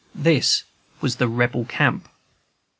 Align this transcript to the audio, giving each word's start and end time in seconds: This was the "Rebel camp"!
This 0.15 0.63
was 0.99 1.17
the 1.17 1.27
"Rebel 1.27 1.63
camp"! 1.65 2.09